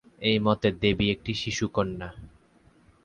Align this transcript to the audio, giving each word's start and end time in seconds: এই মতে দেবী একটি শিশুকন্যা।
এই 0.21 0.37
মতে 0.39 0.69
দেবী 0.81 1.05
একটি 1.09 1.31
শিশুকন্যা। 1.33 2.09